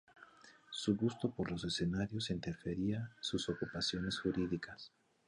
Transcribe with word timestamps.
Su 0.71 0.95
gusto 0.95 1.29
por 1.29 1.51
los 1.51 1.63
escenarios 1.63 2.31
interfería 2.31 3.11
sus 3.19 3.47
ocupaciones 3.49 4.19
jurídicas. 4.19 4.91